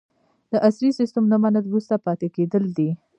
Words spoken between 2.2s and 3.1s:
کیدل دي.